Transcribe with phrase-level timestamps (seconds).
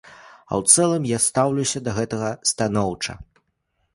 [0.51, 3.13] А ў цэлым я стаўлюся да гэтага станоўча.